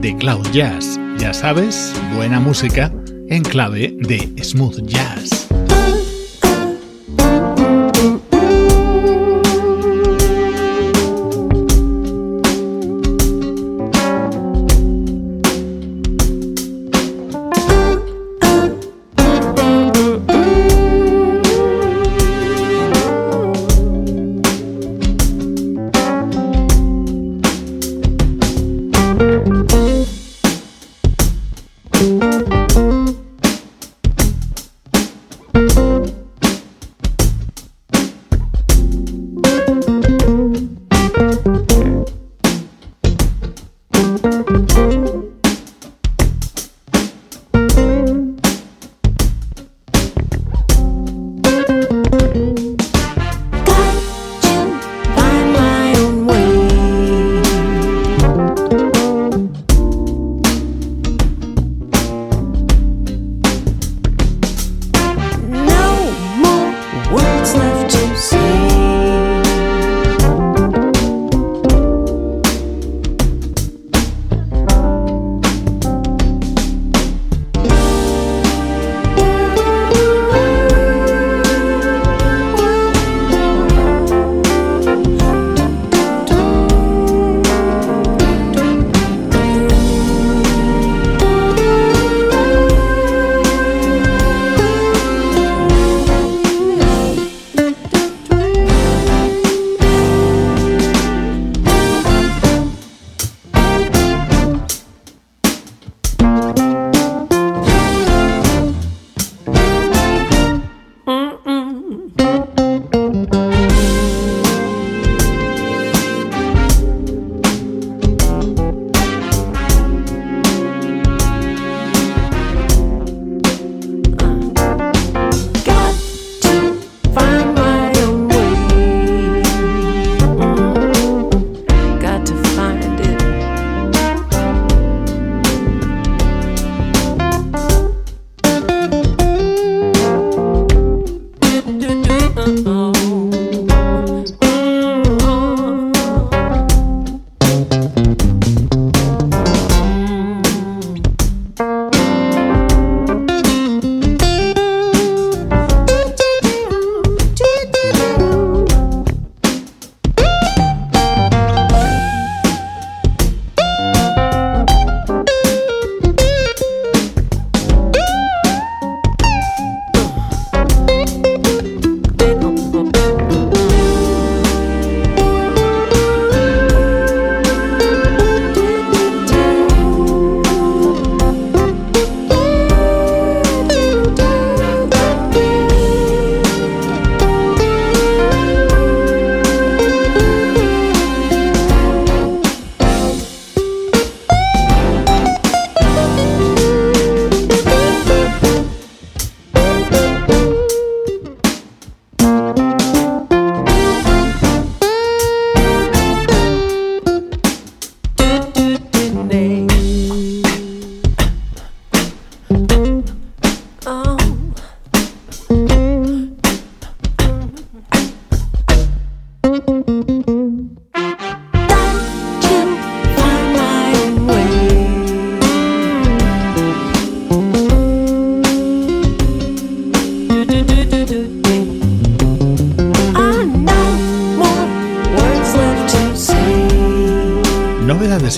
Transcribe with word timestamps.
de 0.00 0.16
Cloud 0.16 0.46
Jazz. 0.52 0.98
Ya 1.18 1.32
sabes, 1.32 1.94
buena 2.14 2.40
música 2.40 2.92
en 3.28 3.42
clave 3.42 3.94
de 3.98 4.32
smooth 4.42 4.86
jazz. 4.86 5.37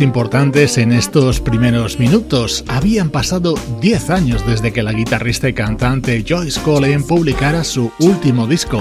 Importantes 0.00 0.79
en 0.79 0.93
estos 0.93 1.41
primeros 1.41 1.99
minutos. 1.99 2.64
Habían 2.69 3.11
pasado 3.11 3.55
10 3.81 4.11
años 4.11 4.47
desde 4.47 4.73
que 4.73 4.82
la 4.82 4.93
guitarrista 4.93 5.49
y 5.49 5.52
cantante 5.52 6.25
Joyce 6.26 6.61
Cullen 6.61 7.02
publicara 7.02 7.64
su 7.64 7.93
último 7.99 8.47
disco. 8.47 8.81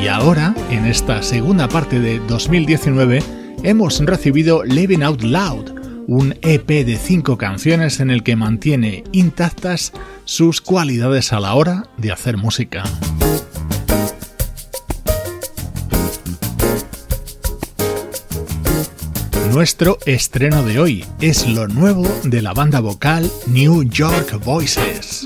Y 0.00 0.08
ahora, 0.08 0.54
en 0.70 0.86
esta 0.86 1.22
segunda 1.22 1.68
parte 1.68 2.00
de 2.00 2.18
2019, 2.20 3.22
hemos 3.62 4.00
recibido 4.00 4.64
Living 4.64 5.02
Out 5.02 5.22
Loud, 5.22 5.70
un 6.06 6.34
EP 6.42 6.66
de 6.66 6.96
5 6.96 7.38
canciones 7.38 8.00
en 8.00 8.10
el 8.10 8.22
que 8.22 8.36
mantiene 8.36 9.04
intactas 9.12 9.92
sus 10.24 10.60
cualidades 10.60 11.32
a 11.32 11.40
la 11.40 11.54
hora 11.54 11.84
de 11.96 12.12
hacer 12.12 12.36
música. 12.36 12.84
Nuestro 19.54 19.98
estreno 20.04 20.64
de 20.64 20.80
hoy. 20.80 21.04
Es 21.20 21.46
lo 21.46 21.68
nuevo 21.68 22.04
de 22.24 22.42
la 22.42 22.52
banda 22.52 22.80
vocal 22.80 23.30
New 23.46 23.84
York 23.84 24.44
Voices. 24.44 25.24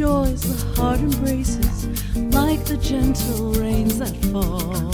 Joys 0.00 0.40
the 0.40 0.80
heart 0.80 0.98
embraces, 0.98 1.86
like 2.32 2.64
the 2.64 2.78
gentle 2.78 3.52
rains 3.52 3.98
that 3.98 4.16
fall. 4.32 4.89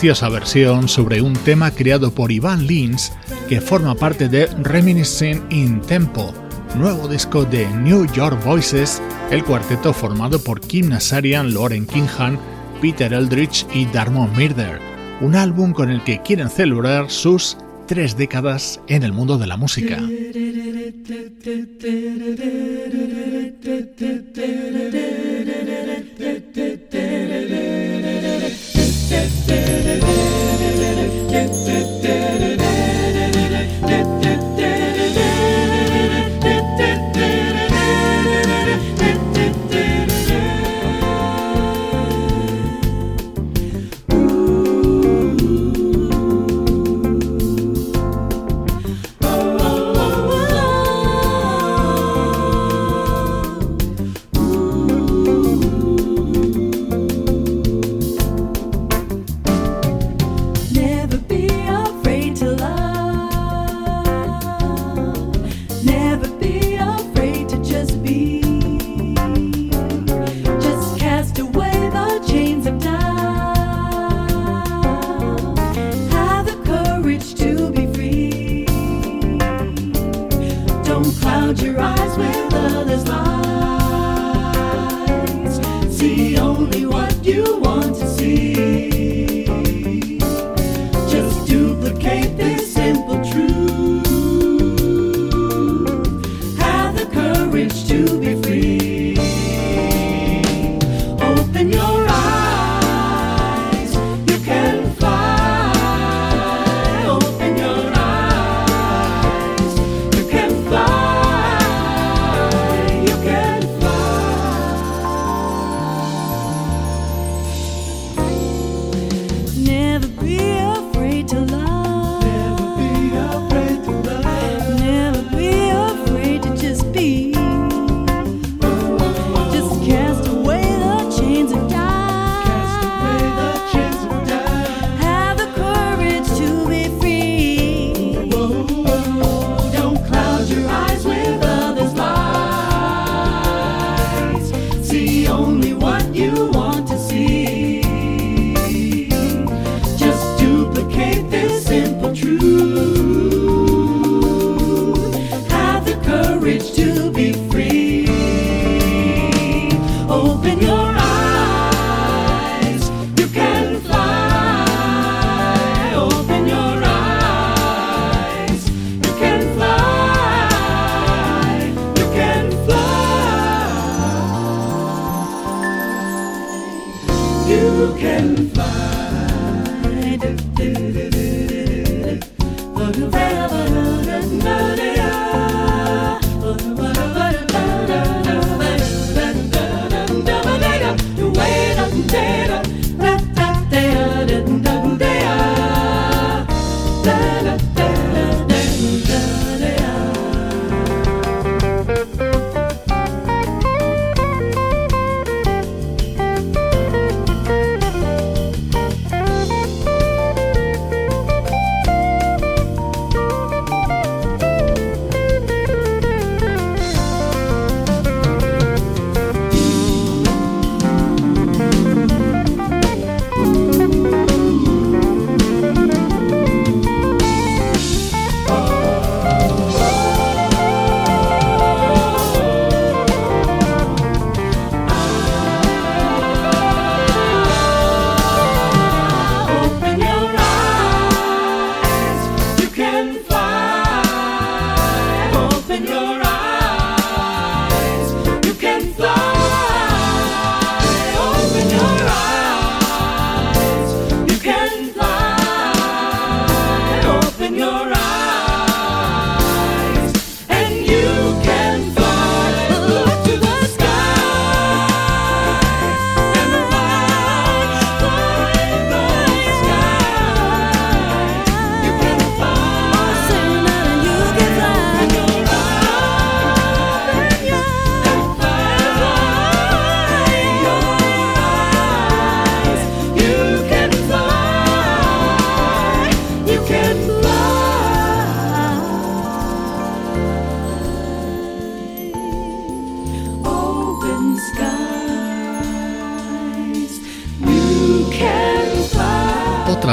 Preciosa 0.00 0.30
versión 0.30 0.88
sobre 0.88 1.20
un 1.20 1.34
tema 1.34 1.72
creado 1.72 2.10
por 2.10 2.32
Ivan 2.32 2.66
Lins 2.66 3.12
que 3.50 3.60
forma 3.60 3.94
parte 3.94 4.30
de 4.30 4.46
Reminiscing 4.46 5.42
in 5.50 5.82
Tempo, 5.82 6.32
nuevo 6.74 7.06
disco 7.06 7.44
de 7.44 7.68
New 7.68 8.10
York 8.14 8.42
Voices, 8.42 9.02
el 9.30 9.44
cuarteto 9.44 9.92
formado 9.92 10.42
por 10.42 10.62
Kim 10.62 10.88
Nazarian, 10.88 11.52
Lauren 11.52 11.86
Kinghan, 11.86 12.38
Peter 12.80 13.12
Eldridge 13.12 13.66
y 13.74 13.84
Darmon 13.84 14.34
Mirder, 14.34 14.80
un 15.20 15.34
álbum 15.34 15.74
con 15.74 15.90
el 15.90 16.02
que 16.02 16.22
quieren 16.22 16.48
celebrar 16.48 17.10
sus 17.10 17.58
tres 17.86 18.16
décadas 18.16 18.80
en 18.86 19.02
el 19.02 19.12
mundo 19.12 19.36
de 19.36 19.46
la 19.48 19.58
música. 19.58 19.98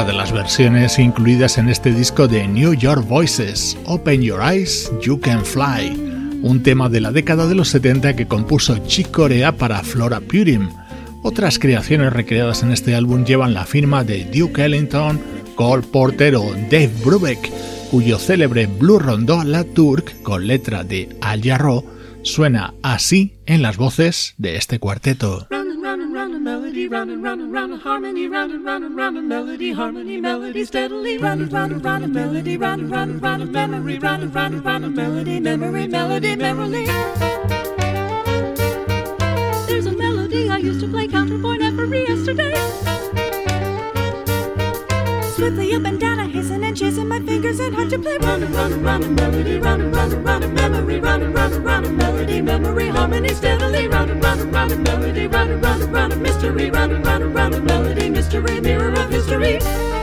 Versiones 0.06 0.98
incluidas 0.98 1.58
en 1.58 1.68
este 1.68 1.92
disco 1.92 2.28
de 2.28 2.46
New 2.46 2.72
York 2.74 3.04
Voices, 3.08 3.76
Open 3.84 4.22
Your 4.22 4.40
Eyes, 4.40 4.90
You 5.02 5.18
Can 5.20 5.44
Fly, 5.44 6.40
un 6.42 6.62
tema 6.62 6.88
de 6.88 7.00
la 7.00 7.10
década 7.10 7.48
de 7.48 7.56
los 7.56 7.68
70 7.68 8.14
que 8.14 8.28
compuso 8.28 8.78
Chick 8.86 9.10
Corea 9.10 9.52
para 9.52 9.82
Flora 9.82 10.20
Purim. 10.20 10.68
Otras 11.24 11.58
creaciones 11.58 12.12
recreadas 12.12 12.62
en 12.62 12.70
este 12.70 12.94
álbum 12.94 13.24
llevan 13.24 13.54
la 13.54 13.66
firma 13.66 14.04
de 14.04 14.24
Duke 14.24 14.64
Ellington, 14.64 15.20
Cole 15.56 15.82
Porter 15.82 16.36
o 16.36 16.52
Dave 16.70 16.92
Brubeck, 17.04 17.50
cuyo 17.90 18.18
célebre 18.18 18.66
Blue 18.66 19.00
Rondo 19.00 19.42
La 19.42 19.64
Turk, 19.64 20.22
con 20.22 20.46
letra 20.46 20.84
de 20.84 21.08
Al 21.20 21.42
Jarreau, 21.42 21.84
suena 22.22 22.74
así 22.82 23.34
en 23.46 23.62
las 23.62 23.76
voces 23.76 24.34
de 24.38 24.56
este 24.56 24.78
cuarteto. 24.78 25.48
Running, 26.88 27.20
running, 27.20 27.50
running, 27.50 27.78
harmony, 27.78 28.28
Running, 28.28 28.64
running, 28.64 28.94
running, 28.96 29.28
melody, 29.28 29.72
harmony, 29.72 30.18
melody, 30.18 30.64
steadily, 30.64 31.18
Running, 31.18 31.50
running, 31.50 31.80
running, 31.80 32.12
melody, 32.12 32.56
Running, 32.56 32.88
running, 32.88 33.20
running, 33.20 33.52
memory, 33.52 33.98
Running, 33.98 34.32
running, 34.32 34.62
running, 34.62 34.94
melody, 34.94 35.38
memory, 35.38 35.86
melody, 35.86 36.34
memory. 36.34 36.86
There's 39.66 39.84
a 39.84 39.92
melody 39.92 40.48
I 40.48 40.56
used 40.56 40.80
to 40.80 40.88
play 40.88 41.06
counterpoint 41.08 41.60
every 41.60 42.06
yesterday 42.08 42.54
swiftly 45.38 45.72
up 45.72 45.84
and 45.84 46.00
down. 46.00 46.18
I 46.18 46.26
hasten 46.26 46.64
and 46.64 46.76
chasing 46.76 47.08
my 47.08 47.20
fingers 47.20 47.60
and 47.60 47.74
hard 47.74 47.90
to 47.90 47.98
play. 47.98 48.16
Round 48.20 48.42
and 48.42 48.54
round 48.54 48.74
and 48.74 48.84
round 48.84 49.04
and 49.04 49.16
melody, 49.16 49.58
round 49.58 49.82
and 49.82 49.94
round 49.94 50.12
and 50.12 50.24
round 50.24 50.44
and 50.44 50.54
memory, 50.54 51.00
round 51.00 51.22
and 51.22 51.34
round 51.34 51.54
and 51.54 51.64
round 51.64 51.86
and 51.86 51.96
melody, 51.96 52.42
memory, 52.42 52.88
harmony 52.88 53.28
steadily. 53.28 53.86
Round 53.86 54.10
and 54.10 54.22
round 54.22 54.40
and 54.40 54.52
round 54.52 54.72
and 54.72 54.82
melody, 54.82 55.26
round 55.28 55.50
and 55.50 55.62
round 55.62 55.82
and 55.82 55.92
round 55.92 56.12
and 56.12 56.22
mystery, 56.22 56.70
round 56.70 56.92
and 56.92 57.06
round 57.06 57.22
and 57.22 57.34
round 57.34 57.54
and 57.54 57.64
melody, 57.64 58.10
mystery, 58.10 58.60
mirror 58.60 58.92
of 58.92 59.10
history. 59.10 59.97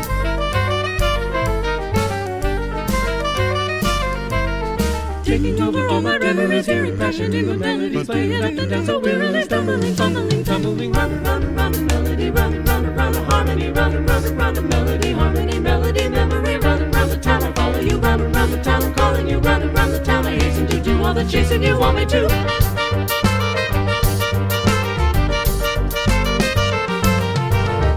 Taking 5.26 5.60
over 5.60 5.88
all 5.88 6.02
my 6.02 6.18
reveries, 6.18 6.68
hearing 6.68 6.96
passion 7.00 7.34
in 7.34 7.48
the 7.48 7.58
melodies, 7.58 8.06
playing 8.06 8.44
up 8.44 8.44
and 8.44 8.70
down 8.70 8.86
so 8.86 9.00
wearily, 9.00 9.42
stumbling, 9.42 9.96
fumbling, 9.96 10.44
tumbling, 10.44 10.92
running, 10.92 11.24
running, 11.24 11.56
running, 11.56 11.86
melody, 11.88 12.30
running, 12.30 12.64
running, 12.64 12.96
running, 12.96 13.24
harmony, 13.24 13.72
running, 13.72 14.06
running, 14.06 14.38
running, 14.38 14.70
melody, 14.70 15.12
harmony, 15.14 15.58
melody, 15.58 16.10
memory, 16.10 16.58
running, 16.60 16.92
round 16.92 17.10
the 17.10 17.18
town, 17.18 17.42
I 17.42 17.52
follow 17.54 17.80
you, 17.80 17.98
running, 17.98 18.32
round 18.34 18.54
the 18.54 18.62
town, 18.62 18.84
I'm 18.84 18.94
calling 18.94 19.28
you, 19.28 19.40
running, 19.40 19.74
round 19.74 19.94
the 19.94 20.00
town, 20.06 20.28
I 20.28 20.36
hasten 20.36 20.68
to 20.68 20.80
do 20.80 21.04
all 21.04 21.16
the 21.16 21.24
chasing 21.24 21.64
you 21.64 21.80
want 21.80 21.98
me 21.98 22.06
to. 22.06 23.15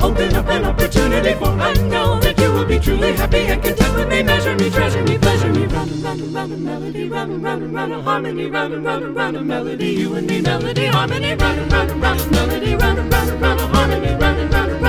Open 0.09 0.35
up 0.35 0.49
an 0.49 0.65
opportunity 0.65 1.35
for 1.35 1.53
I 1.69 1.73
know 1.93 2.19
that 2.21 2.39
you 2.39 2.53
will 2.53 2.65
be 2.65 2.79
truly 2.79 3.13
happy 3.13 3.43
and 3.53 3.63
content 3.63 3.95
with 3.95 4.09
me. 4.09 4.23
Measure 4.23 4.57
me, 4.57 4.71
treasure 4.71 5.03
me, 5.03 5.19
pleasure 5.19 5.53
me. 5.53 5.67
Run 5.67 5.89
and 5.89 6.03
run 6.03 6.21
and 6.21 6.35
run 6.35 6.53
a 6.53 6.57
melody, 6.57 7.09
run 7.09 7.31
and 7.31 7.43
run 7.43 7.63
and 7.63 7.75
run 7.75 7.93
a 7.93 8.03
harmony, 8.03 8.47
run 8.47 8.73
and 8.73 8.85
run 8.85 9.03
and 9.05 9.17
run 9.17 9.37
a 9.37 9.43
melody. 9.43 9.89
You 10.01 10.15
and 10.15 10.27
me, 10.27 10.41
melody, 10.41 10.87
harmony, 10.87 11.35
run 11.35 11.59
and 11.59 11.73
run 11.73 11.91
and 11.91 12.03
run 12.03 12.19
a 12.19 12.27
melody, 12.31 12.75
run 12.75 12.99
and 12.99 13.13
run 13.13 13.29
and 13.29 13.43
run 13.43 13.59
a 13.59 13.67
harmony, 13.67 14.15
run 14.15 14.39
and 14.39 14.55
run 14.55 14.71
and 14.71 14.83
run 14.83 14.88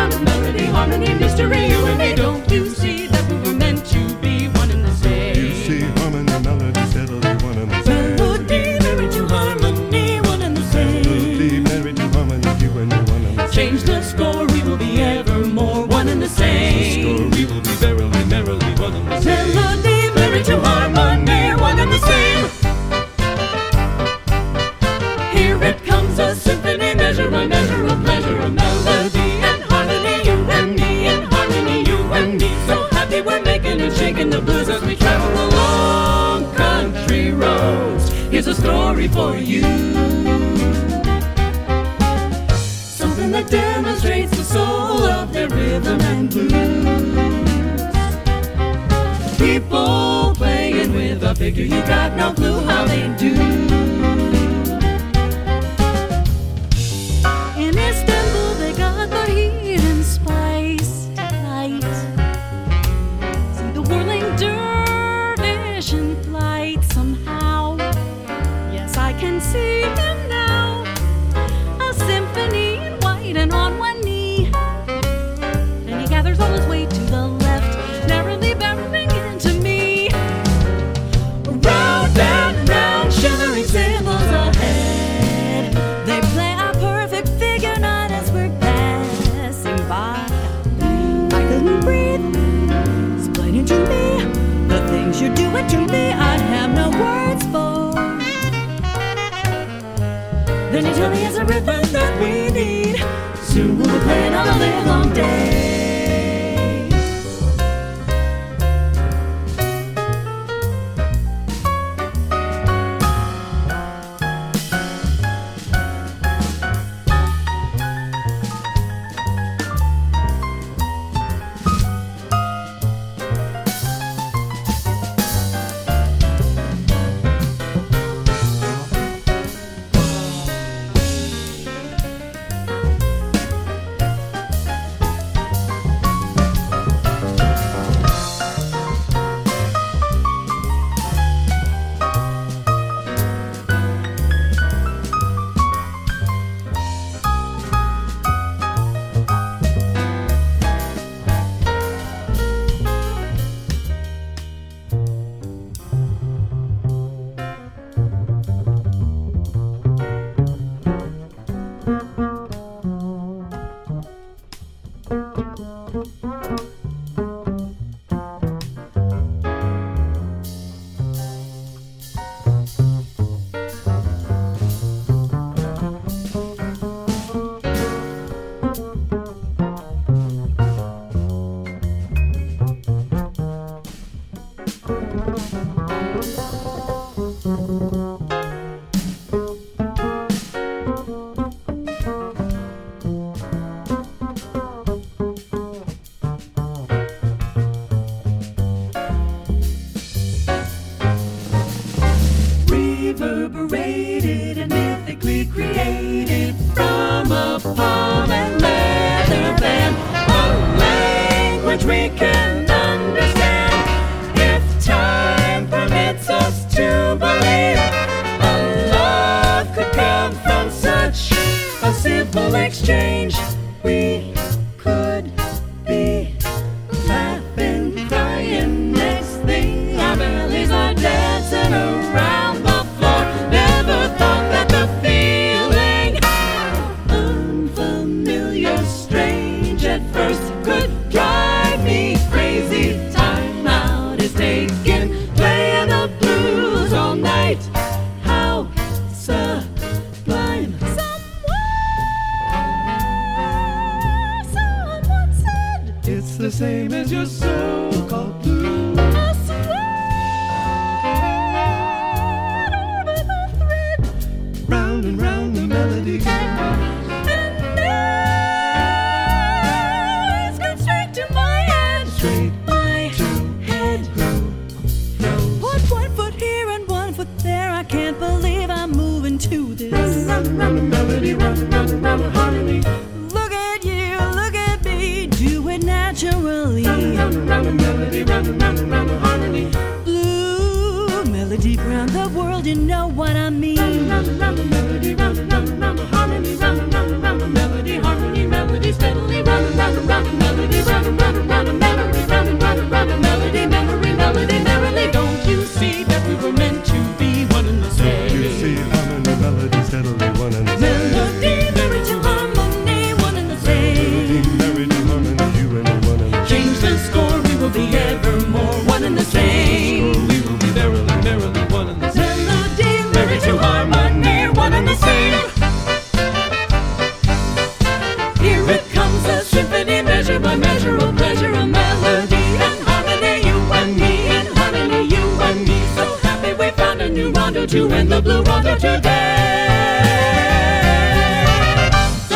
exchange. 222.55 223.35
We 223.83 224.28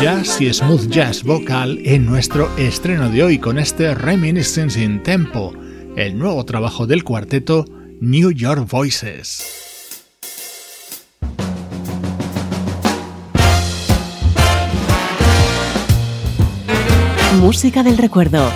Jazz 0.00 0.40
y 0.40 0.52
smooth 0.52 0.88
jazz 0.88 1.24
vocal 1.24 1.80
en 1.84 2.06
nuestro 2.06 2.48
estreno 2.56 3.10
de 3.10 3.24
hoy 3.24 3.38
con 3.40 3.58
este 3.58 3.96
Reminiscence 3.96 4.80
in 4.80 5.02
Tempo, 5.02 5.52
el 5.96 6.16
nuevo 6.16 6.44
trabajo 6.44 6.86
del 6.86 7.02
cuarteto 7.02 7.64
New 8.00 8.30
York 8.30 8.70
Voices. 8.70 9.42
Música 17.40 17.82
del 17.82 17.98
recuerdo, 17.98 18.48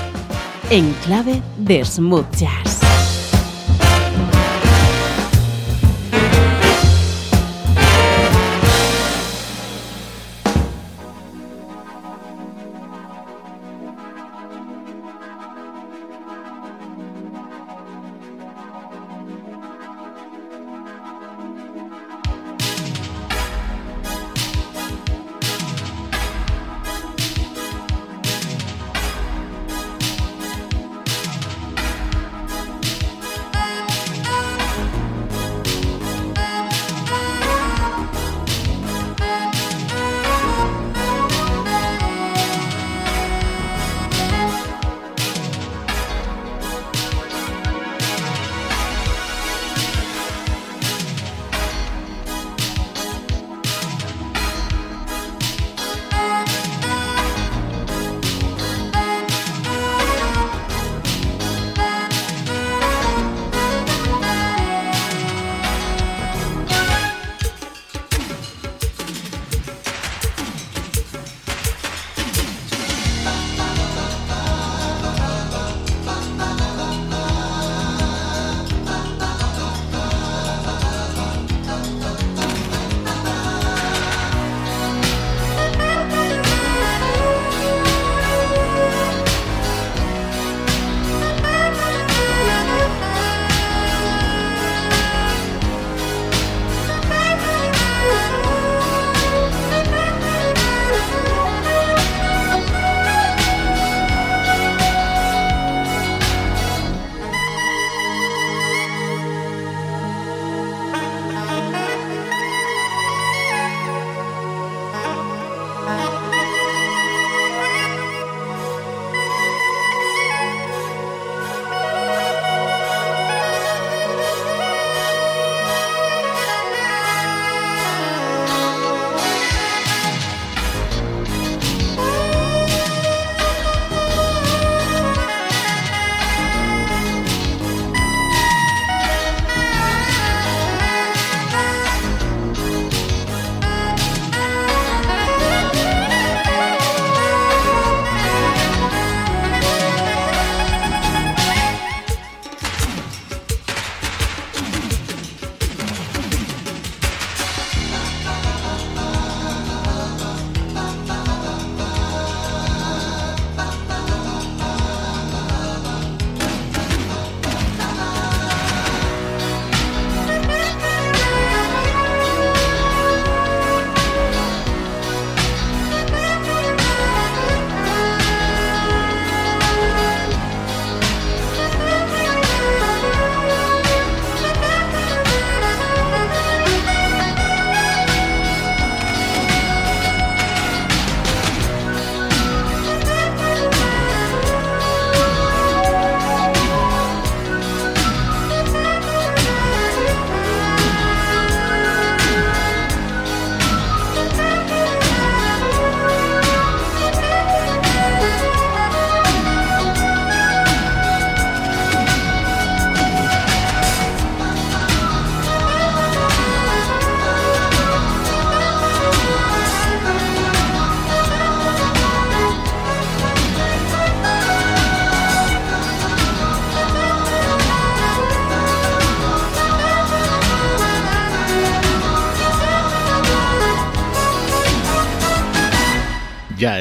en 0.71 0.93
clave 1.05 1.43
de 1.57 1.85
smooth 1.85 2.31
jazz. 2.37 2.98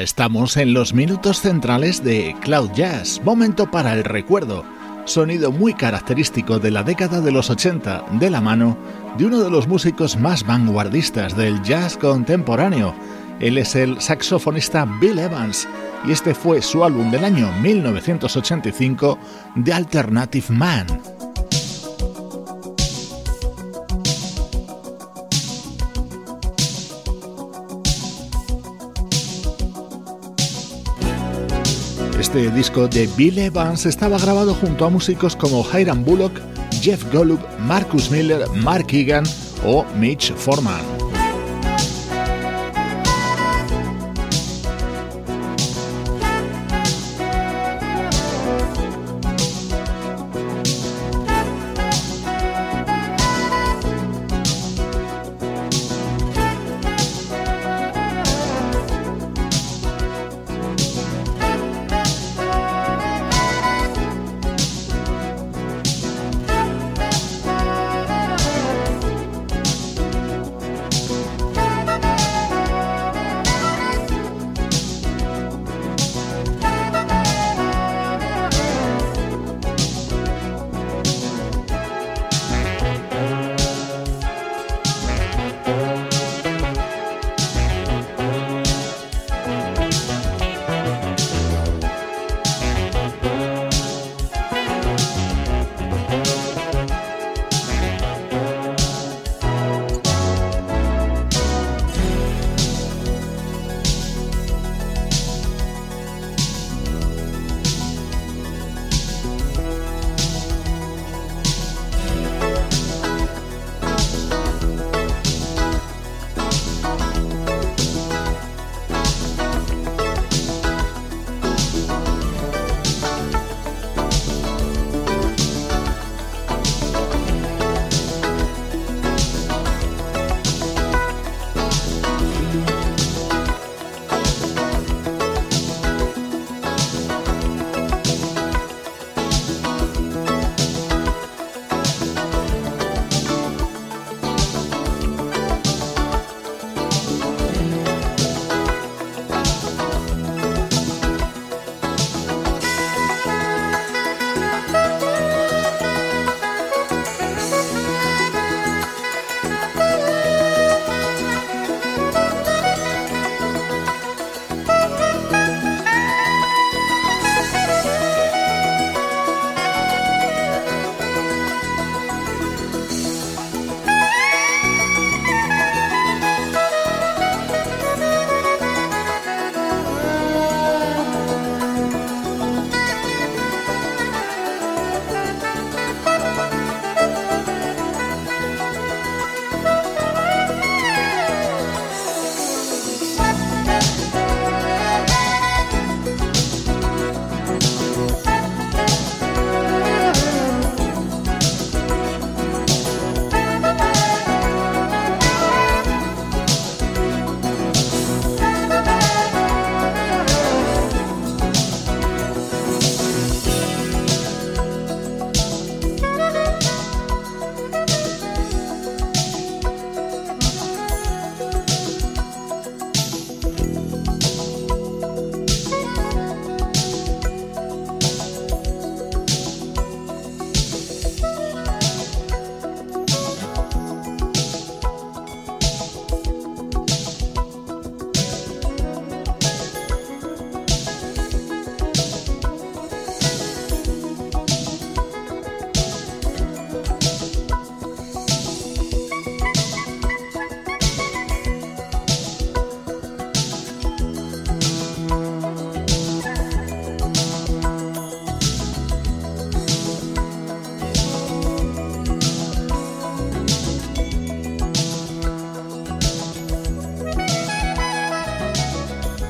Estamos 0.02 0.56
en 0.56 0.74
los 0.74 0.94
minutos 0.94 1.40
centrales 1.40 2.04
de 2.04 2.36
Cloud 2.40 2.70
Jazz, 2.72 3.20
momento 3.24 3.68
para 3.68 3.94
el 3.94 4.04
recuerdo, 4.04 4.64
sonido 5.06 5.50
muy 5.50 5.74
característico 5.74 6.60
de 6.60 6.70
la 6.70 6.84
década 6.84 7.20
de 7.20 7.32
los 7.32 7.50
80 7.50 8.04
de 8.12 8.30
la 8.30 8.40
mano 8.40 8.76
de 9.16 9.26
uno 9.26 9.40
de 9.40 9.50
los 9.50 9.66
músicos 9.66 10.16
más 10.16 10.46
vanguardistas 10.46 11.36
del 11.36 11.60
jazz 11.62 11.96
contemporáneo. 11.96 12.94
Él 13.40 13.58
es 13.58 13.74
el 13.74 14.00
saxofonista 14.00 14.84
Bill 15.00 15.18
Evans 15.18 15.68
y 16.06 16.12
este 16.12 16.32
fue 16.32 16.62
su 16.62 16.84
álbum 16.84 17.10
del 17.10 17.24
año 17.24 17.50
1985, 17.60 19.18
The 19.64 19.72
Alternative 19.72 20.46
Man. 20.50 21.17
Este 32.28 32.50
disco 32.50 32.86
de 32.88 33.08
Bill 33.16 33.38
Evans 33.38 33.86
estaba 33.86 34.18
grabado 34.18 34.52
junto 34.52 34.84
a 34.84 34.90
músicos 34.90 35.34
como 35.34 35.64
Hiram 35.72 36.04
Bullock, 36.04 36.38
Jeff 36.82 37.02
Golub, 37.10 37.40
Marcus 37.60 38.10
Miller, 38.10 38.46
Mark 38.50 38.88
Egan 38.92 39.24
o 39.64 39.86
Mitch 39.96 40.34
Foreman. 40.34 41.17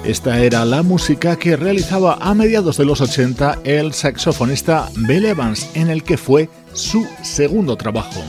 Esta 0.09 0.43
era 0.43 0.65
la 0.65 0.83
música 0.83 1.37
que 1.37 1.55
realizaba 1.55 2.15
a 2.15 2.33
mediados 2.33 2.79
de 2.79 2.87
los 2.87 3.03
80 3.03 3.59
el 3.65 3.93
saxofonista 3.93 4.89
Bill 4.97 5.27
Evans, 5.27 5.69
en 5.75 5.91
el 5.91 6.03
que 6.03 6.17
fue 6.17 6.49
su 6.73 7.07
segundo 7.23 7.77
trabajo. 7.77 8.23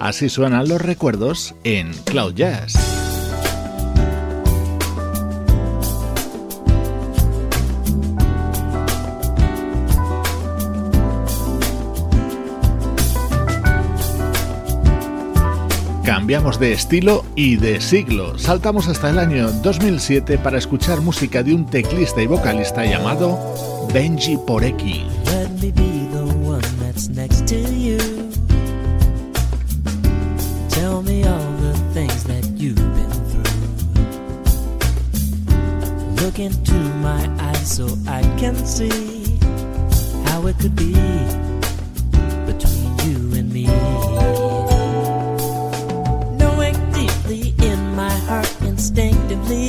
Así 0.00 0.30
suenan 0.30 0.66
los 0.66 0.80
recuerdos 0.80 1.54
en 1.62 1.92
Cloud 2.06 2.32
Jazz. 2.36 2.95
cambiamos 16.06 16.60
de 16.60 16.72
estilo 16.72 17.24
y 17.34 17.56
de 17.56 17.80
siglo. 17.80 18.38
Saltamos 18.38 18.86
hasta 18.86 19.10
el 19.10 19.18
año 19.18 19.50
2007 19.50 20.38
para 20.38 20.56
escuchar 20.56 21.00
música 21.00 21.42
de 21.42 21.52
un 21.52 21.66
teclista 21.66 22.22
y 22.22 22.28
vocalista 22.28 22.84
llamado 22.84 23.36
Benji 23.92 24.36
Poreki. 24.46 25.04
Look 36.22 36.38
into 36.38 36.74
my 37.02 37.28
eyes 37.40 37.68
so 37.68 37.86
I 38.06 38.22
can 38.38 38.54
see 38.64 39.38
how 40.26 40.46
it 40.46 40.56
could 40.58 40.76
be. 40.76 41.45
leave 49.44 49.65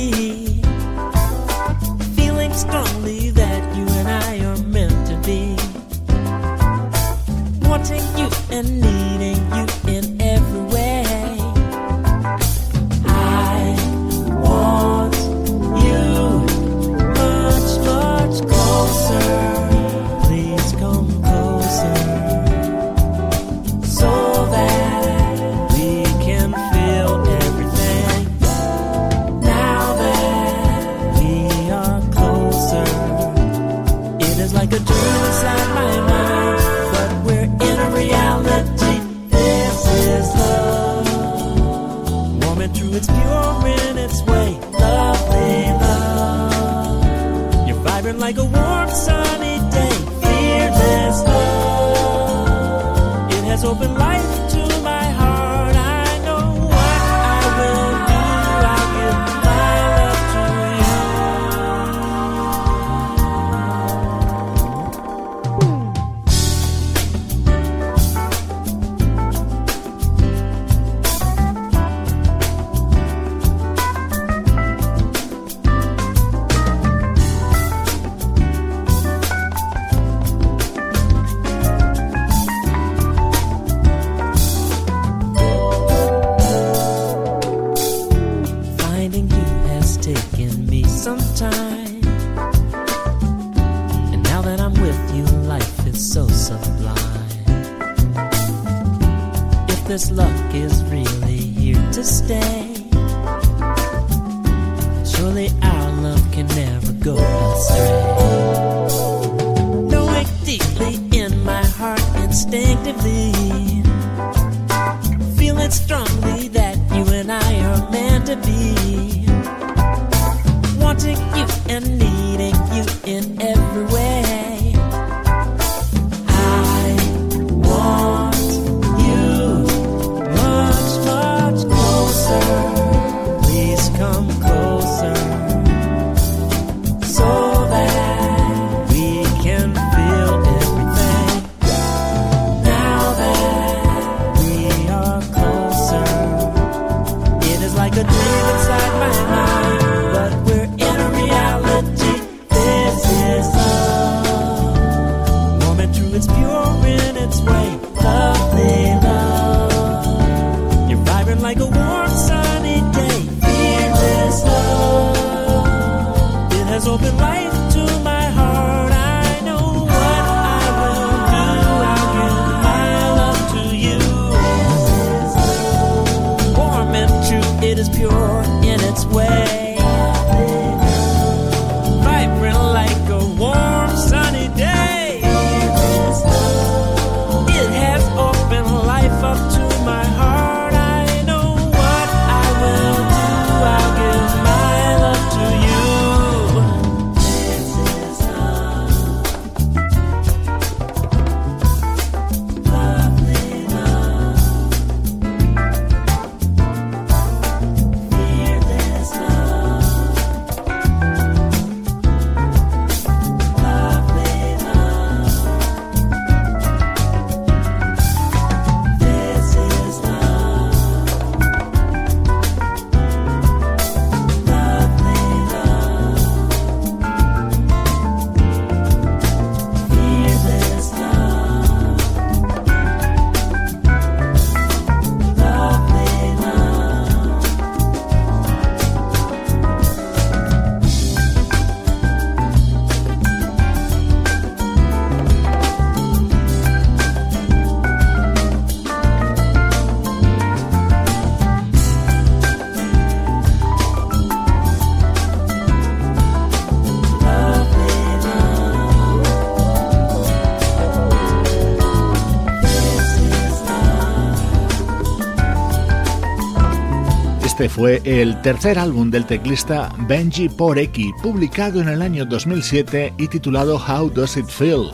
fue 267.78 268.02
el 268.04 268.42
tercer 268.42 268.76
álbum 268.76 269.08
del 269.08 269.24
teclista 269.24 269.94
Benji 270.08 270.48
Porecki, 270.48 271.12
publicado 271.22 271.80
en 271.80 271.88
el 271.88 272.02
año 272.02 272.24
2007 272.24 273.14
y 273.16 273.28
titulado 273.28 273.76
How 273.76 274.10
Does 274.10 274.36
It 274.36 274.46
Feel? 274.46 274.90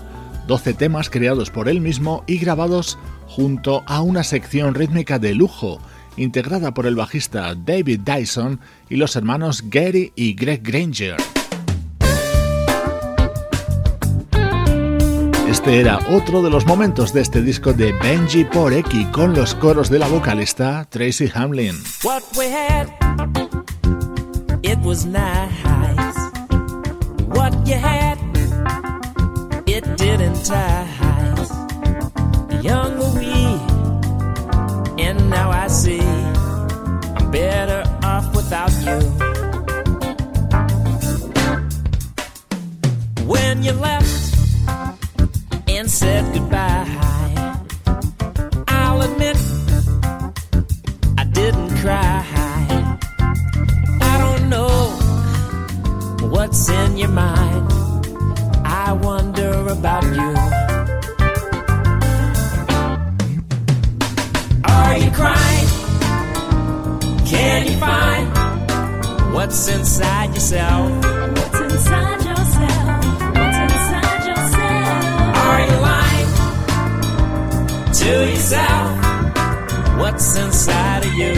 12 0.47 0.75
temas 0.75 1.09
creados 1.09 1.49
por 1.49 1.71
él 1.71 1.81
mismo 1.81 2.25
y 2.27 2.37
grabados 2.37 2.99
junto 3.27 3.83
a 3.87 4.03
una 4.03 4.23
sección 4.23 4.75
rítmica 4.75 5.19
de 5.19 5.35
lujo, 5.35 5.81
integrada 6.19 6.75
por 6.75 6.85
el 6.85 6.95
bajista 6.95 7.55
David 7.55 8.01
Dyson 8.01 8.61
y 8.91 8.97
los 8.97 9.17
hermanos 9.17 9.65
Gary 9.71 10.13
y 10.15 10.35
Greg 10.35 10.63
Granger. 10.63 11.17
Este 15.65 15.81
era 15.81 15.99
otro 16.11 16.43
de 16.43 16.51
los 16.51 16.67
momentos 16.67 17.15
de 17.15 17.23
este 17.23 17.41
disco 17.41 17.73
de 17.73 17.93
Benji 17.93 18.45
Porecki 18.45 19.07
con 19.07 19.33
los 19.33 19.55
coros 19.55 19.89
de 19.89 19.99
la 19.99 20.07
vocalista 20.07 20.87
Tracy 20.91 21.33
Hamlin. 21.35 21.75
What 22.03 22.23
we 22.37 22.45
had, 22.53 22.89
it 24.63 24.79
was 24.85 25.07
nice. 25.07 26.19
What 27.29 27.55
you 27.65 27.77
had, 27.77 28.19
it 29.65 29.87
didn't 29.97 30.21
entice. 30.21 31.51
Young 32.63 32.99
were 32.99 33.19
we, 33.19 33.59
and 35.03 35.31
now 35.31 35.51
I 35.51 35.69
see 35.69 36.03
I'm 36.03 37.31
better 37.31 37.85
off 38.03 38.37
without 38.37 38.71
you. 38.85 39.01
When 43.27 43.63
you 43.63 43.73
left 43.73 44.24
and 45.77 45.91
said 45.91 46.33
goodbye. 46.33 46.87
I'll 48.69 49.03
admit 49.03 49.37
I 51.19 51.25
didn't 51.25 51.71
cry. 51.79 52.25
I 54.01 54.19
don't 54.19 54.49
know 54.49 54.79
what's 56.29 56.69
in 56.69 56.97
your 56.97 57.09
mind. 57.09 57.73
I 58.65 58.93
wonder 58.93 59.69
about 59.69 60.05
you. 60.05 60.31
Are 64.65 64.97
you 64.99 65.11
crying? 65.11 65.69
Can 67.27 67.67
you 67.67 67.77
find 67.79 69.35
what's 69.35 69.69
inside 69.69 70.35
yourself? 70.35 70.91
What's 71.37 71.61
inside 71.61 72.24
to 78.05 78.31
yourself? 78.31 78.91
What's 79.99 80.37
inside 80.37 81.07
of 81.07 81.15
you? 81.15 81.33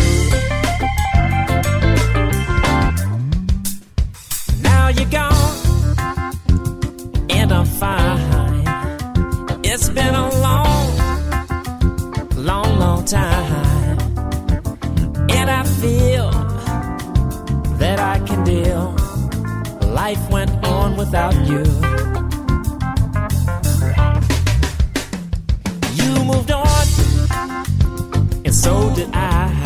Now 4.62 4.88
you're 4.88 5.12
gone, 5.20 5.54
and 7.30 7.52
I'm 7.52 7.66
fine. 7.66 8.64
It's 9.62 9.88
been 9.90 10.14
a 10.14 10.28
long, 10.46 10.86
long, 12.34 12.78
long 12.80 13.04
time, 13.04 13.98
and 15.38 15.48
I 15.60 15.62
feel 15.82 16.30
that 17.78 18.00
I 18.00 18.18
can 18.26 18.42
deal. 18.42 18.84
Life 19.92 20.30
went 20.30 20.50
on 20.66 20.96
without 20.96 21.36
you. 21.46 22.15
And 28.98 29.04
so 29.04 29.06
did 29.06 29.14
I. 29.14 29.65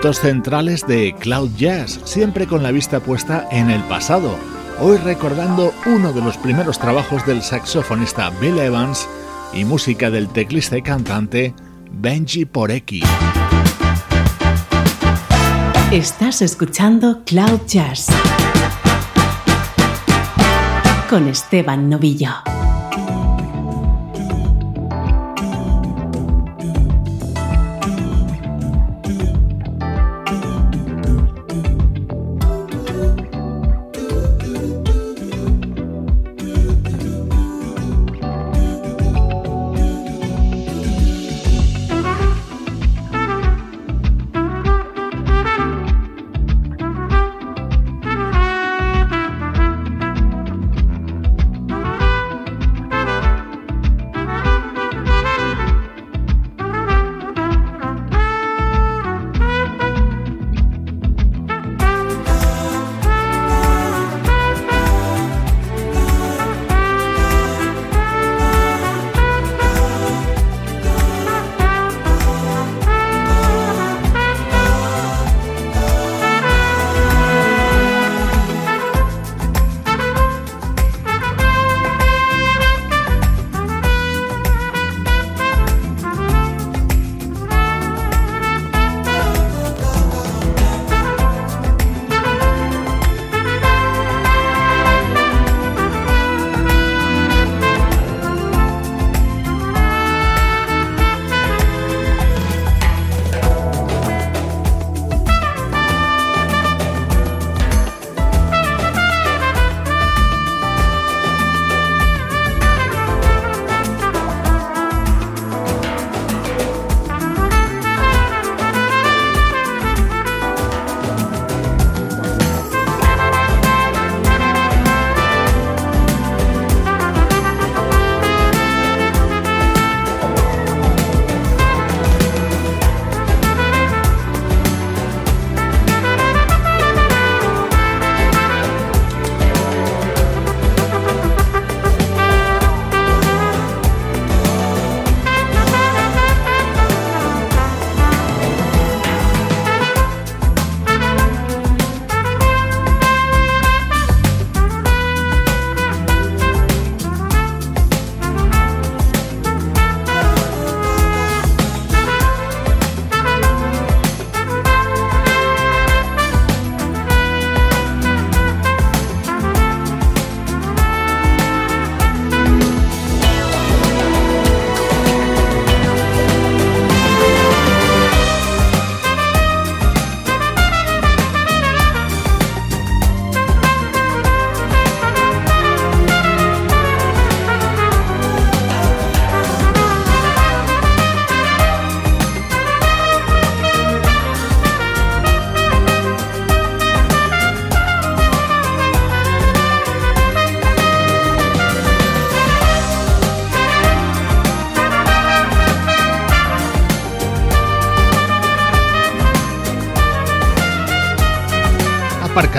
Minutos 0.00 0.20
centrales 0.20 0.86
de 0.86 1.14
Cloud 1.20 1.50
Jazz, 1.58 2.00
siempre 2.04 2.46
con 2.46 2.62
la 2.62 2.70
vista 2.70 3.00
puesta 3.00 3.46
en 3.50 3.68
el 3.68 3.82
pasado. 3.82 4.34
Hoy 4.80 4.96
recordando 4.96 5.74
uno 5.84 6.14
de 6.14 6.22
los 6.22 6.38
primeros 6.38 6.78
trabajos 6.78 7.26
del 7.26 7.42
saxofonista 7.42 8.30
Bill 8.40 8.58
Evans 8.60 9.06
y 9.52 9.66
música 9.66 10.10
del 10.10 10.30
teclista 10.30 10.78
y 10.78 10.80
cantante 10.80 11.54
Benji 11.90 12.46
Porecki. 12.46 13.02
Estás 15.92 16.40
escuchando 16.40 17.20
Cloud 17.26 17.60
Jazz 17.66 18.06
con 21.10 21.28
Esteban 21.28 21.90
Novillo. 21.90 22.49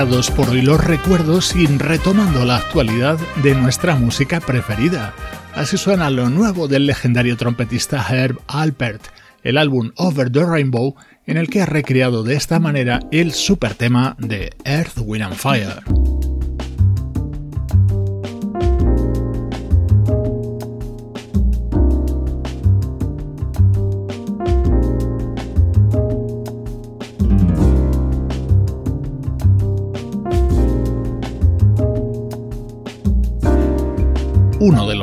Aparcados 0.02 0.32
por 0.32 0.50
hoy 0.50 0.64
los 0.64 0.84
recuerdos 0.84 1.56
y 1.56 1.68
retomando 1.68 2.44
la 2.44 2.58
actualidad 2.58 3.20
de 3.44 3.54
nuestra 3.54 3.96
música 3.96 4.40
preferida. 4.40 5.14
Así 5.54 5.78
suena 5.78 6.10
lo 6.10 6.28
nuevo 6.28 6.68
del 6.68 6.88
legendario 6.88 7.38
trompetista 7.38 8.04
Herb 8.10 8.40
Alpert, 8.48 9.04
el 9.44 9.60
álbum 9.60 9.92
Over 9.98 10.32
the 10.32 10.44
Rainbow, 10.44 10.96
en 11.28 11.38
el 11.38 11.50
que 11.50 11.62
ha 11.62 11.68
recreado 11.68 12.24
de 12.24 12.36
esta 12.36 12.60
manera 12.60 13.00
el 13.12 13.32
super 13.34 13.76
tema 13.76 14.16
de 14.18 14.50
Earth, 14.66 14.98
Wind 14.98 15.24
and 15.24 15.36
Fire. 15.36 15.84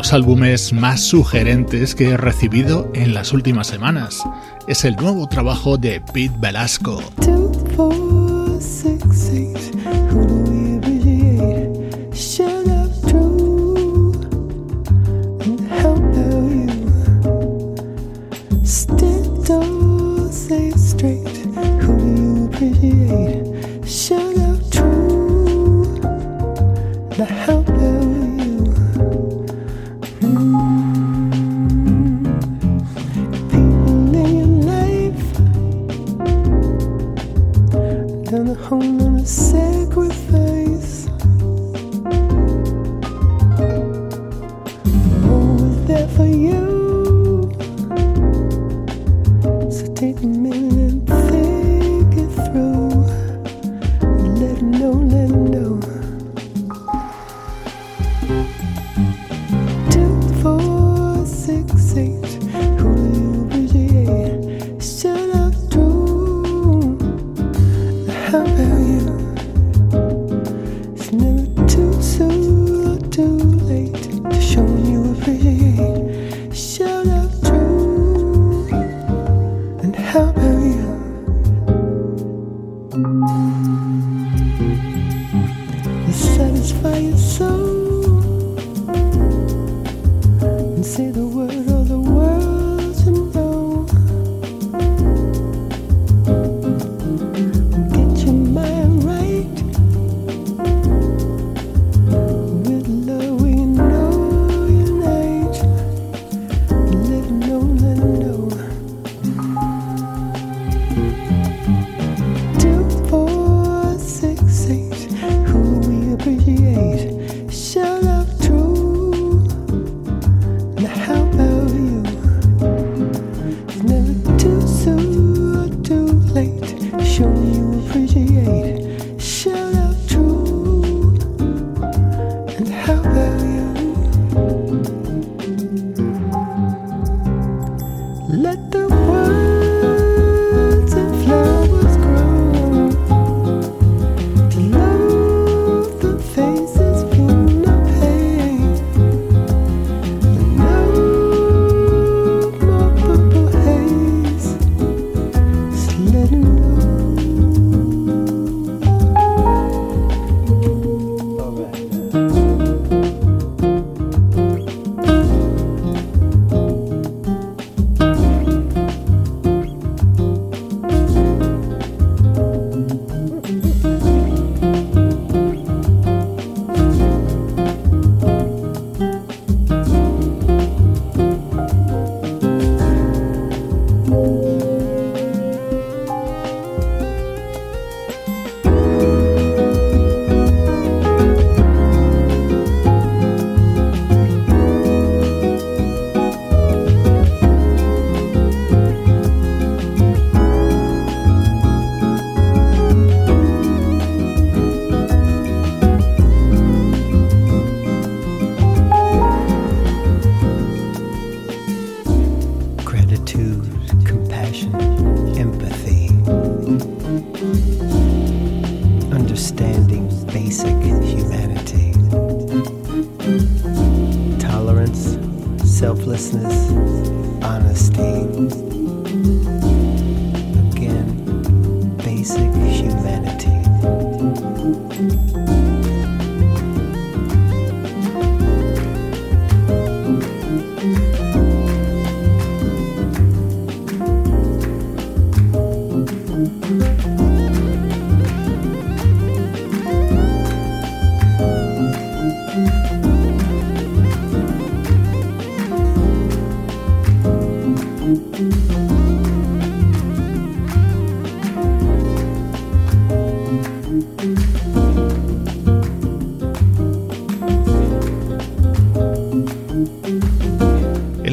Los 0.08 0.14
álbumes 0.14 0.72
más 0.72 1.02
sugerentes 1.02 1.94
que 1.94 2.08
he 2.08 2.16
recibido 2.16 2.90
en 2.94 3.12
las 3.12 3.34
últimas 3.34 3.66
semanas. 3.66 4.22
Es 4.66 4.86
el 4.86 4.96
nuevo 4.96 5.26
trabajo 5.28 5.76
de 5.76 6.00
Pete 6.00 6.34
Velasco. 6.38 7.02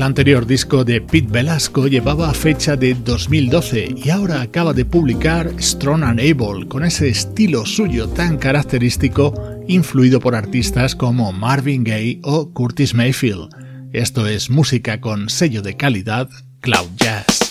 Anterior 0.06 0.46
disco 0.46 0.86
de 0.86 1.02
Pete 1.02 1.28
Velasco 1.30 1.88
llevaba 1.88 2.34
fecha 2.34 2.76
de 2.76 2.94
2012 2.94 3.96
y 4.04 4.10
ahora 4.10 4.42
acaba 4.42 4.74
de 4.74 4.86
publicar 4.86 5.52
Strong 5.60 6.04
and 6.04 6.20
Able 6.20 6.68
con 6.68 6.84
ese 6.84 7.10
estilo 7.10 7.66
suyo 7.66 8.08
tan 8.08 8.38
característico 8.38 9.34
influido 9.68 10.20
por 10.20 10.36
artistas 10.36 10.96
como 10.96 11.32
Marvin 11.32 11.84
Gaye 11.84 12.20
o 12.24 12.52
Curtis 12.52 12.94
Mayfield. 12.94 13.50
Esto 13.94 14.28
es 14.28 14.50
música 14.50 15.02
con 15.02 15.30
sello 15.30 15.62
de 15.62 15.76
calidad 15.76 16.30
Cloud 16.62 16.90
Jazz. 16.98 17.45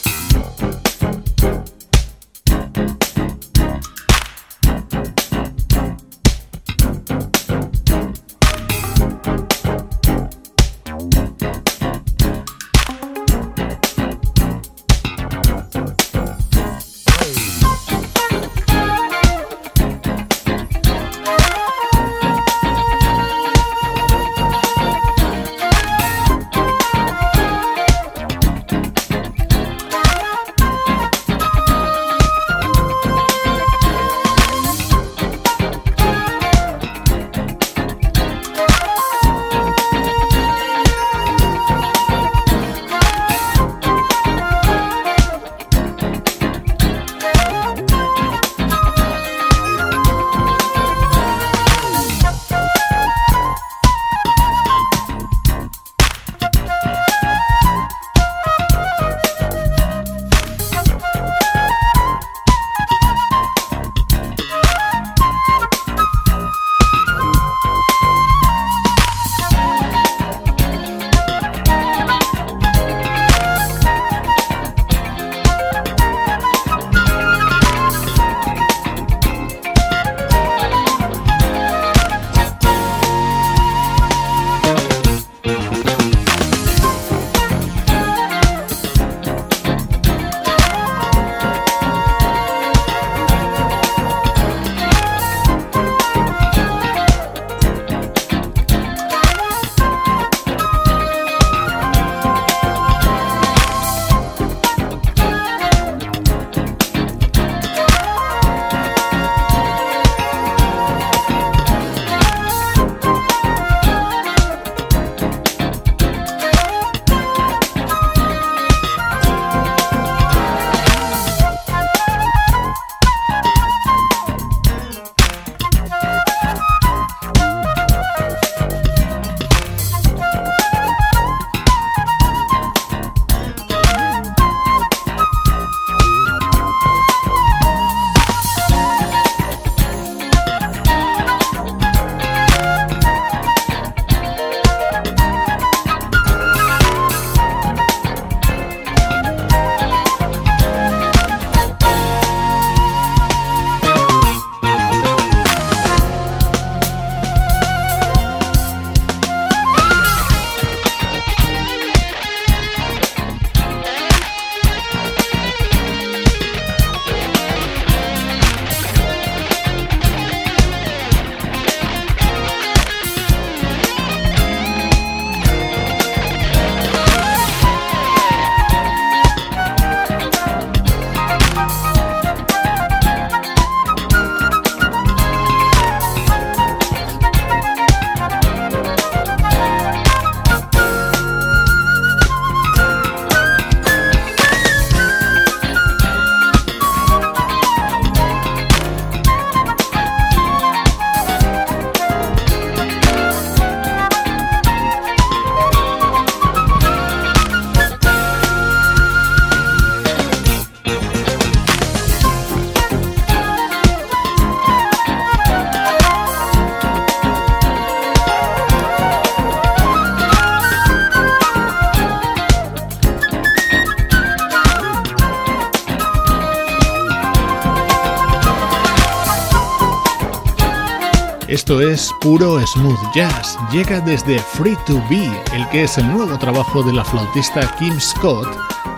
Es 231.80 232.10
puro 232.20 232.64
smooth 232.64 232.98
jazz. 233.14 233.58
Llega 233.72 234.00
desde 234.00 234.38
Free 234.38 234.76
to 234.86 235.02
Be, 235.10 235.24
el 235.54 235.68
que 235.70 235.84
es 235.84 235.98
el 235.98 236.06
nuevo 236.06 236.38
trabajo 236.38 236.82
de 236.82 236.92
la 236.92 237.04
flautista 237.04 237.60
Kim 237.78 237.98
Scott, 237.98 238.46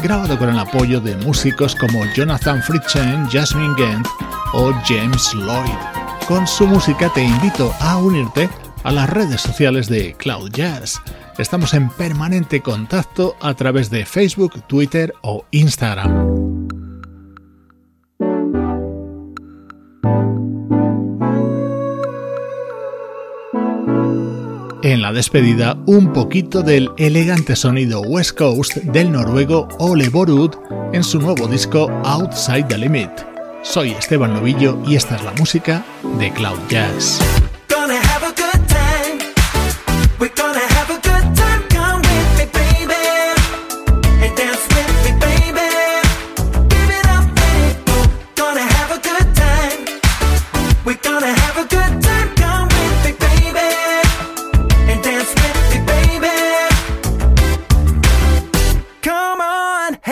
grabado 0.02 0.38
con 0.38 0.50
el 0.50 0.58
apoyo 0.58 1.00
de 1.00 1.16
músicos 1.16 1.74
como 1.74 2.04
Jonathan 2.14 2.62
Fritchen, 2.62 3.28
Jasmine 3.30 3.74
Gent 3.76 4.06
o 4.52 4.72
James 4.86 5.32
Lloyd. 5.34 5.70
Con 6.28 6.46
su 6.46 6.66
música 6.66 7.10
te 7.14 7.24
invito 7.24 7.74
a 7.80 7.96
unirte 7.96 8.48
a 8.84 8.92
las 8.92 9.08
redes 9.08 9.40
sociales 9.40 9.88
de 9.88 10.14
Cloud 10.14 10.50
Jazz. 10.50 11.00
Estamos 11.38 11.72
en 11.72 11.88
permanente 11.88 12.60
contacto 12.60 13.36
a 13.40 13.54
través 13.54 13.90
de 13.90 14.04
Facebook, 14.04 14.62
Twitter 14.66 15.14
o 15.22 15.44
Instagram. 15.50 16.55
En 24.86 25.02
la 25.02 25.12
despedida, 25.12 25.76
un 25.86 26.12
poquito 26.12 26.62
del 26.62 26.92
elegante 26.96 27.56
sonido 27.56 28.02
West 28.02 28.38
Coast 28.38 28.76
del 28.76 29.10
noruego 29.10 29.66
Ole 29.80 30.08
Borud 30.08 30.52
en 30.92 31.02
su 31.02 31.18
nuevo 31.18 31.48
disco 31.48 31.90
Outside 32.04 32.66
the 32.68 32.78
Limit. 32.78 33.10
Soy 33.64 33.90
Esteban 33.90 34.34
Novillo 34.34 34.80
y 34.86 34.94
esta 34.94 35.16
es 35.16 35.24
la 35.24 35.32
música 35.32 35.84
de 36.20 36.30
Cloud 36.30 36.60
Jazz. 36.68 37.18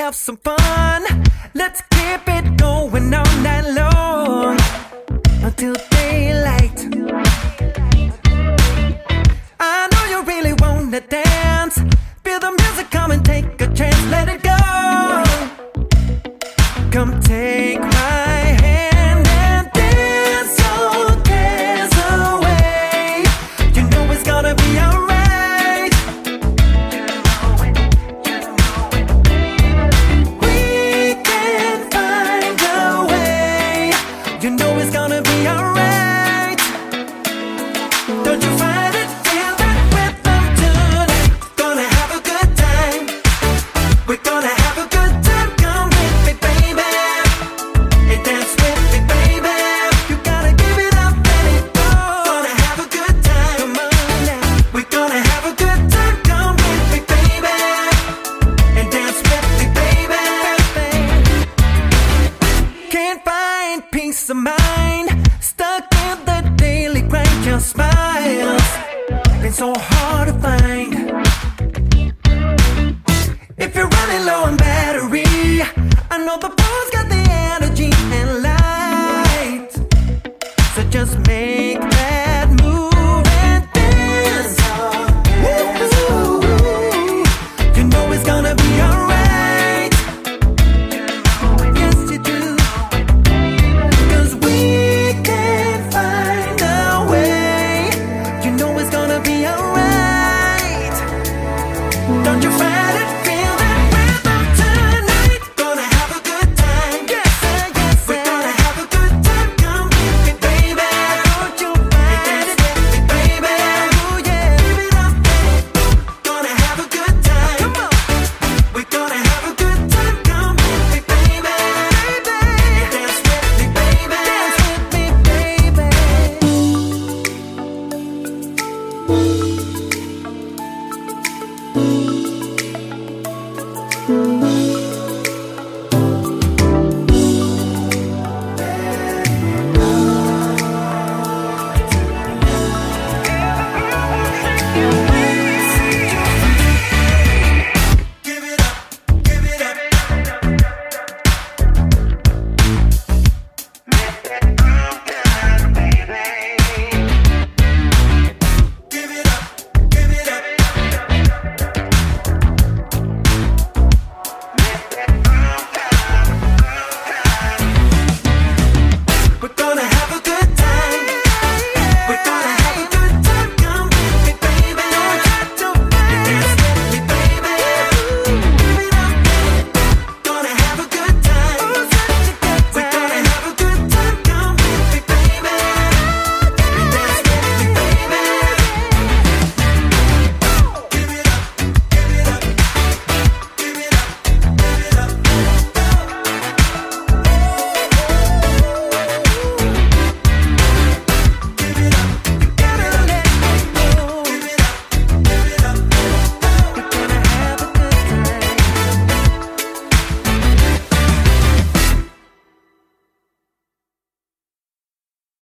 have 0.05 0.15
some 0.15 0.37
fun. 0.37 1.03
Let's 1.55 1.81
keep 1.95 2.29
it 2.37 2.59
going 2.59 3.15
all 3.15 3.33
night 3.49 3.67
long 3.81 4.59
until 5.43 5.75
daylight. 5.97 6.79
I 9.59 9.89
know 9.93 10.05
you 10.13 10.23
really 10.33 10.53
wanna 10.59 11.01
dance. 11.01 11.77
Feel 12.23 12.39
the 12.39 12.53
music, 12.61 12.91
come 12.91 13.13
and 13.13 13.25
take 13.25 13.59
a 13.63 13.69
chance. 13.79 14.03
Let 14.15 14.29
it 14.29 14.43
go. 14.43 14.59
Come 16.91 17.19
take. 17.21 17.64